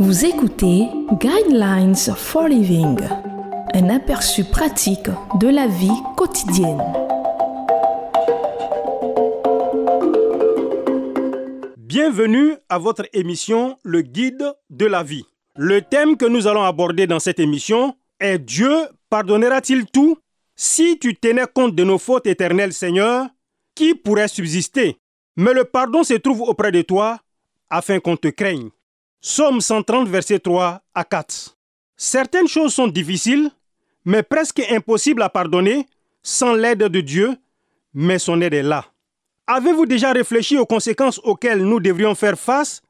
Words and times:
Vous 0.00 0.24
écoutez 0.24 0.88
Guidelines 1.20 1.94
for 1.94 2.48
Living, 2.48 2.98
un 3.74 3.88
aperçu 3.90 4.42
pratique 4.42 5.08
de 5.38 5.46
la 5.46 5.68
vie 5.68 6.02
quotidienne. 6.16 6.82
Bienvenue 11.78 12.56
à 12.68 12.78
votre 12.78 13.06
émission 13.12 13.78
Le 13.84 14.02
Guide 14.02 14.52
de 14.68 14.86
la 14.86 15.04
vie. 15.04 15.24
Le 15.54 15.80
thème 15.80 16.16
que 16.16 16.26
nous 16.26 16.48
allons 16.48 16.64
aborder 16.64 17.06
dans 17.06 17.20
cette 17.20 17.38
émission 17.38 17.94
est 18.18 18.40
Dieu 18.40 18.74
pardonnera-t-il 19.10 19.86
tout 19.86 20.18
Si 20.56 20.98
tu 20.98 21.14
tenais 21.14 21.46
compte 21.54 21.76
de 21.76 21.84
nos 21.84 21.98
fautes 21.98 22.26
éternelles, 22.26 22.72
Seigneur, 22.72 23.28
qui 23.76 23.94
pourrait 23.94 24.26
subsister? 24.26 24.96
Mais 25.36 25.52
le 25.52 25.62
pardon 25.62 26.02
se 26.02 26.14
trouve 26.14 26.42
auprès 26.42 26.72
de 26.72 26.82
toi 26.82 27.20
afin 27.70 28.00
qu'on 28.00 28.16
te 28.16 28.28
craigne. 28.28 28.70
Somme 29.26 29.62
130, 29.62 30.06
verset 30.06 30.38
3 30.38 30.82
à 30.94 31.02
4. 31.02 31.56
Certaines 31.96 32.46
choses 32.46 32.74
sont 32.74 32.88
difficiles, 32.88 33.50
mais 34.04 34.22
presque 34.22 34.60
impossibles 34.70 35.22
à 35.22 35.30
pardonner 35.30 35.86
sans 36.22 36.52
l'aide 36.52 36.80
de 36.80 37.00
Dieu, 37.00 37.34
mais 37.94 38.18
son 38.18 38.42
aide 38.42 38.52
est 38.52 38.62
là. 38.62 38.84
Avez-vous 39.46 39.86
déjà 39.86 40.12
réfléchi 40.12 40.58
aux 40.58 40.66
conséquences 40.66 41.22
auxquelles 41.24 41.64
nous 41.64 41.80
devrions 41.80 42.14
faire 42.14 42.38
face 42.38 42.82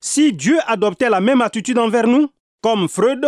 si 0.00 0.32
Dieu 0.32 0.58
adoptait 0.66 1.10
la 1.10 1.20
même 1.20 1.42
attitude 1.42 1.78
envers 1.78 2.06
nous? 2.06 2.30
Comme 2.62 2.88
Freud, 2.88 3.26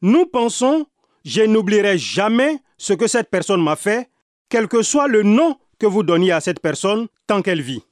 nous 0.00 0.24
pensons, 0.24 0.86
je 1.24 1.42
n'oublierai 1.42 1.98
jamais 1.98 2.60
ce 2.78 2.92
que 2.92 3.08
cette 3.08 3.28
personne 3.28 3.60
m'a 3.60 3.74
fait, 3.74 4.08
quel 4.48 4.68
que 4.68 4.82
soit 4.82 5.08
le 5.08 5.24
nom 5.24 5.58
que 5.80 5.86
vous 5.86 6.04
donniez 6.04 6.30
à 6.30 6.40
cette 6.40 6.60
personne 6.60 7.08
tant 7.26 7.42
qu'elle 7.42 7.60
vit. 7.60 7.82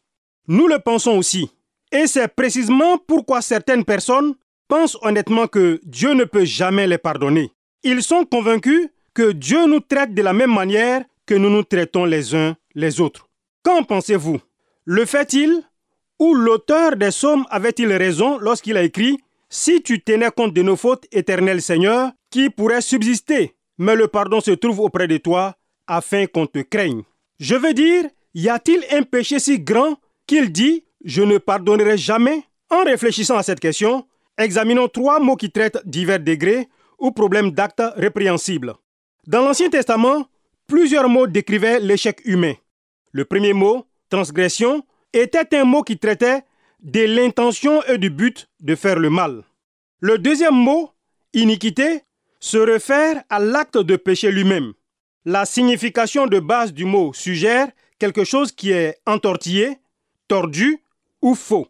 Nous 0.47 0.69
le 0.69 0.79
pensons 0.79 1.19
aussi. 1.19 1.51
Et 1.93 2.07
c'est 2.07 2.29
précisément 2.29 2.99
pourquoi 2.99 3.43
certaines 3.43 3.85
personnes 3.85 4.35
pensent 4.67 4.97
honnêtement 5.03 5.47
que 5.47 5.79
Dieu 5.85 6.15
ne 6.15 6.25
peut 6.25 6.47
jamais 6.47 6.87
les 6.87 6.99
pardonner. 6.99 7.53
Ils 7.85 8.03
sont 8.03 8.25
convaincus 8.25 8.89
que 9.15 9.33
Dieu 9.33 9.67
nous 9.67 9.81
traite 9.81 10.15
de 10.15 10.23
la 10.23 10.33
même 10.33 10.55
manière 10.55 11.05
que 11.27 11.35
nous 11.35 11.51
nous 11.51 11.63
traitons 11.63 12.07
les 12.07 12.35
uns 12.35 12.57
les 12.75 13.01
autres. 13.01 13.29
Qu'en 13.63 13.85
pensez-vous? 13.85 14.41
Le 14.85 15.05
fait-il 15.05 15.63
ou 16.19 16.35
l'auteur 16.35 16.97
des 16.97 17.09
psaumes 17.09 17.45
avait-il 17.51 17.93
raison 17.93 18.39
lorsqu'il 18.39 18.77
a 18.77 18.83
écrit 18.83 19.19
Si 19.51 19.83
tu 19.83 20.01
tenais 20.01 20.31
compte 20.31 20.55
de 20.55 20.63
nos 20.63 20.77
fautes, 20.77 21.07
éternel 21.13 21.61
Seigneur, 21.61 22.13
qui 22.31 22.49
pourrait 22.49 22.81
subsister? 22.81 23.55
Mais 23.77 23.95
le 23.95 24.09
pardon 24.09 24.41
se 24.41 24.53
trouve 24.53 24.81
auprès 24.81 25.09
de 25.09 25.19
toi 25.19 25.57
afin 25.87 26.27
qu'on 26.27 26.47
te 26.47 26.61
craigne. 26.61 27.03
Je 27.39 27.57
veux 27.57 27.75
dire, 27.75 28.05
y 28.35 28.49
a-t-il 28.49 28.83
un 28.97 29.03
péché 29.03 29.39
si 29.39 29.61
grand 29.61 29.97
qu'il 30.27 30.51
dit 30.51 30.85
je 31.05 31.23
ne 31.23 31.39
pardonnerai 31.39 31.97
jamais 31.99 32.45
En 32.71 32.85
réfléchissant 32.85 33.37
à 33.37 33.43
cette 33.43 33.61
question, 33.61 34.07
examinons 34.39 34.89
trois 34.89 35.21
mots 35.21 35.37
qui 35.37 35.51
traitent 35.51 35.83
divers 35.85 36.19
degrés 36.21 36.69
ou 36.99 37.11
problèmes 37.11 37.51
d'actes 37.51 37.83
répréhensibles. 37.97 38.75
Dans 39.27 39.43
l'Ancien 39.43 39.69
Testament, 39.69 40.27
plusieurs 40.67 41.09
mots 41.09 41.27
décrivaient 41.27 41.81
l'échec 41.81 42.23
humain. 42.25 42.55
Le 43.13 43.27
premier 43.27 43.53
mot, 43.53 43.85
transgression, 44.09 44.87
était 45.13 45.55
un 45.55 45.65
mot 45.65 45.83
qui 45.83 45.99
traitait 45.99 46.45
de 46.81 47.01
l'intention 47.01 47.83
et 47.85 47.99
du 47.99 48.09
but 48.09 48.49
de 48.61 48.75
faire 48.75 48.99
le 48.99 49.11
mal. 49.11 49.45
Le 50.01 50.17
deuxième 50.17 50.55
mot, 50.55 50.91
iniquité, 51.35 52.05
se 52.41 52.57
réfère 52.57 53.23
à 53.29 53.39
l'acte 53.39 53.77
de 53.77 53.97
péché 53.97 54.33
lui-même. 54.33 54.73
La 55.27 55.45
signification 55.45 56.27
de 56.27 56.41
base 56.41 56.73
du 56.73 56.87
mot 56.87 57.13
suggère 57.13 57.69
quelque 57.99 58.25
chose 58.25 58.51
qui 58.51 58.73
est 58.73 58.97
entortillé, 59.07 59.79
tordu 60.27 60.82
faux. 61.35 61.69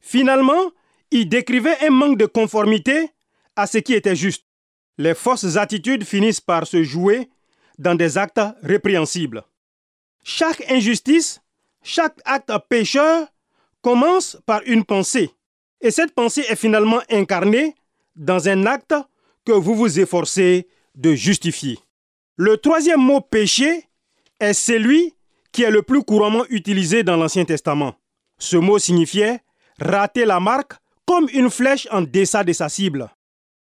Finalement, 0.00 0.70
il 1.10 1.28
décrivait 1.28 1.76
un 1.86 1.90
manque 1.90 2.18
de 2.18 2.26
conformité 2.26 3.10
à 3.56 3.66
ce 3.66 3.78
qui 3.78 3.94
était 3.94 4.16
juste. 4.16 4.44
Les 4.98 5.14
fausses 5.14 5.56
attitudes 5.56 6.04
finissent 6.04 6.40
par 6.40 6.66
se 6.66 6.82
jouer 6.82 7.28
dans 7.78 7.94
des 7.94 8.18
actes 8.18 8.40
répréhensibles. 8.62 9.42
Chaque 10.22 10.70
injustice, 10.70 11.40
chaque 11.82 12.18
acte 12.24 12.52
pécheur 12.68 13.26
commence 13.82 14.38
par 14.46 14.60
une 14.66 14.84
pensée. 14.84 15.30
Et 15.80 15.90
cette 15.90 16.14
pensée 16.14 16.44
est 16.48 16.56
finalement 16.56 17.00
incarnée 17.10 17.74
dans 18.16 18.48
un 18.48 18.66
acte 18.66 18.94
que 19.46 19.52
vous 19.52 19.74
vous 19.74 19.98
efforcez 19.98 20.68
de 20.94 21.14
justifier. 21.14 21.78
Le 22.36 22.58
troisième 22.58 23.00
mot 23.00 23.20
péché 23.20 23.86
est 24.38 24.52
celui 24.52 25.14
qui 25.52 25.62
est 25.62 25.70
le 25.70 25.82
plus 25.82 26.02
couramment 26.02 26.44
utilisé 26.50 27.02
dans 27.02 27.16
l'Ancien 27.16 27.44
Testament. 27.44 27.94
Ce 28.40 28.56
mot 28.56 28.78
signifiait 28.78 29.40
rater 29.78 30.24
la 30.24 30.40
marque 30.40 30.72
comme 31.06 31.28
une 31.32 31.50
flèche 31.50 31.86
en 31.92 32.02
deçà 32.02 32.42
de 32.42 32.52
sa 32.52 32.68
cible. 32.68 33.08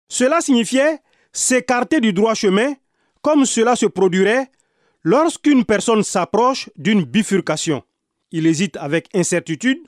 Cela 0.08 0.42
signifiait 0.42 0.98
s'écarter 1.32 2.00
du 2.00 2.12
droit 2.12 2.34
chemin 2.34 2.74
comme 3.22 3.44
cela 3.44 3.74
se 3.76 3.86
produirait 3.86 4.50
lorsqu'une 5.02 5.64
personne 5.64 6.02
s'approche 6.02 6.68
d'une 6.76 7.04
bifurcation. 7.04 7.82
Il 8.32 8.46
hésite 8.46 8.76
avec 8.76 9.08
incertitude, 9.14 9.78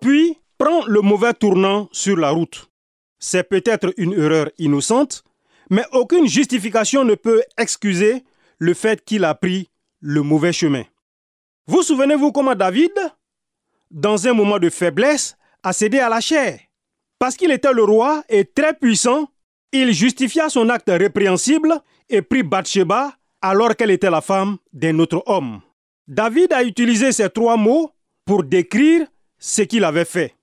puis 0.00 0.38
prend 0.58 0.84
le 0.86 1.00
mauvais 1.00 1.32
tournant 1.32 1.88
sur 1.92 2.16
la 2.16 2.30
route. 2.30 2.70
C'est 3.18 3.48
peut-être 3.48 3.92
une 3.96 4.12
erreur 4.12 4.50
innocente, 4.58 5.24
mais 5.70 5.84
aucune 5.92 6.26
justification 6.26 7.04
ne 7.04 7.14
peut 7.14 7.42
excuser 7.58 8.24
le 8.58 8.74
fait 8.74 9.04
qu'il 9.04 9.24
a 9.24 9.34
pris 9.34 9.70
le 10.00 10.22
mauvais 10.22 10.52
chemin. 10.52 10.84
Vous 11.66 11.82
souvenez-vous 11.82 12.32
comment 12.32 12.54
David, 12.54 12.92
dans 13.90 14.26
un 14.26 14.32
moment 14.32 14.58
de 14.58 14.70
faiblesse, 14.70 15.36
a 15.62 15.72
cédé 15.72 15.98
à 15.98 16.08
la 16.08 16.20
chair 16.20 16.60
Parce 17.18 17.36
qu'il 17.36 17.50
était 17.50 17.72
le 17.72 17.84
roi 17.84 18.24
et 18.28 18.44
très 18.44 18.74
puissant, 18.74 19.28
il 19.72 19.92
justifia 19.92 20.48
son 20.48 20.68
acte 20.68 20.90
répréhensible 20.90 21.80
et 22.08 22.22
prit 22.22 22.42
Bathsheba 22.42 23.14
alors 23.40 23.76
qu'elle 23.76 23.90
était 23.90 24.10
la 24.10 24.20
femme 24.20 24.58
d'un 24.72 24.98
autre 24.98 25.22
homme. 25.26 25.60
David 26.08 26.52
a 26.52 26.62
utilisé 26.62 27.12
ces 27.12 27.28
trois 27.30 27.56
mots 27.56 27.90
pour 28.24 28.44
décrire 28.44 29.06
ce 29.38 29.62
qu'il 29.62 29.84
avait 29.84 30.04
fait. 30.04 30.34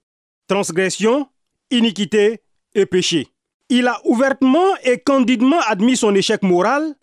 Transgression, 0.48 1.28
iniquité 1.72 2.42
et 2.76 2.86
péché. 2.86 3.28
Il 3.70 3.88
a 3.88 4.00
ouvertement 4.06 4.76
et 4.84 5.00
candidement 5.00 5.60
admis 5.68 5.98
son 5.98 6.14
échec 6.16 6.44
moral, 6.44 6.96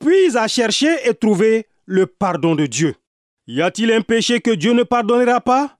puis 0.00 0.36
a 0.36 0.48
cherché 0.48 0.88
et 1.04 1.14
trouvé 1.14 1.66
le 1.84 2.06
pardon 2.06 2.54
de 2.54 2.66
Dieu. 2.66 2.96
Y 3.46 3.62
a-t-il 3.62 3.92
un 3.92 4.00
péché 4.00 4.40
que 4.40 4.50
Dieu 4.50 4.72
ne 4.72 4.82
pardonnera 4.82 5.40
pas? 5.40 5.75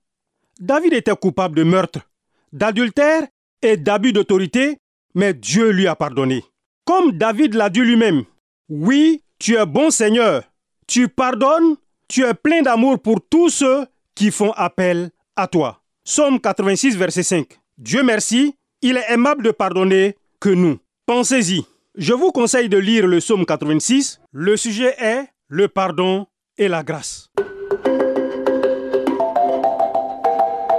David 0.59 0.93
était 0.93 1.15
coupable 1.15 1.55
de 1.55 1.63
meurtre, 1.63 1.99
d'adultère 2.51 3.27
et 3.61 3.77
d'abus 3.77 4.13
d'autorité, 4.13 4.77
mais 5.13 5.33
Dieu 5.33 5.69
lui 5.69 5.87
a 5.87 5.95
pardonné. 5.95 6.43
Comme 6.85 7.11
David 7.11 7.53
l'a 7.53 7.69
dit 7.69 7.81
lui-même, 7.81 8.23
oui, 8.69 9.21
tu 9.39 9.55
es 9.55 9.65
bon 9.65 9.91
Seigneur, 9.91 10.43
tu 10.87 11.09
pardonnes, 11.09 11.75
tu 12.07 12.23
es 12.23 12.33
plein 12.33 12.61
d'amour 12.61 12.99
pour 12.99 13.19
tous 13.29 13.49
ceux 13.49 13.85
qui 14.15 14.31
font 14.31 14.51
appel 14.53 15.11
à 15.35 15.47
toi. 15.47 15.81
Somme 16.03 16.39
86, 16.39 16.95
verset 16.95 17.23
5. 17.23 17.47
Dieu 17.77 18.03
merci, 18.03 18.55
il 18.81 18.97
est 18.97 19.11
aimable 19.11 19.43
de 19.43 19.51
pardonner 19.51 20.15
que 20.39 20.49
nous. 20.49 20.79
Pensez-y. 21.05 21.65
Je 21.95 22.13
vous 22.13 22.31
conseille 22.31 22.69
de 22.69 22.77
lire 22.77 23.07
le 23.07 23.19
psaume 23.19 23.45
86. 23.45 24.21
Le 24.31 24.55
sujet 24.55 24.95
est 24.99 25.25
le 25.47 25.67
pardon 25.67 26.27
et 26.57 26.67
la 26.67 26.83
grâce. 26.83 27.29